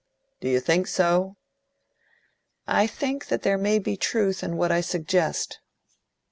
[0.39, 1.35] "Do you think so?"
[2.65, 5.59] "I think that there may be truth in what I suggest."